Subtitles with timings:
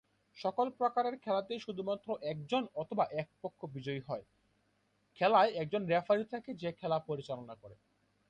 [0.37, 4.23] সকল প্রকারের খেলাতেই শুধুমাত্র একজন অথবা এক পক্ষ বিজয়ী হয়।
[5.19, 7.75] খেলায় একজন রেফারী থাকে যে খেলা পরিচালনা করে।